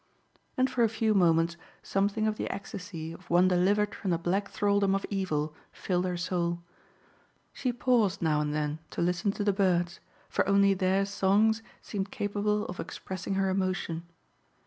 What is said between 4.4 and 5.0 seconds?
thraldom